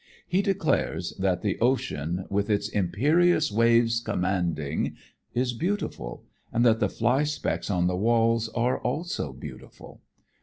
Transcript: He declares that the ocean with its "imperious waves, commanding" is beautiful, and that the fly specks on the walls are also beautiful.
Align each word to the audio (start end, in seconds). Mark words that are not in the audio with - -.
He 0.27 0.41
declares 0.41 1.13
that 1.19 1.43
the 1.43 1.59
ocean 1.59 2.25
with 2.31 2.49
its 2.49 2.67
"imperious 2.69 3.51
waves, 3.51 3.99
commanding" 3.99 4.95
is 5.35 5.53
beautiful, 5.53 6.25
and 6.51 6.65
that 6.65 6.79
the 6.79 6.89
fly 6.89 7.21
specks 7.23 7.69
on 7.69 7.85
the 7.85 7.95
walls 7.95 8.49
are 8.55 8.79
also 8.79 9.31
beautiful. 9.31 10.01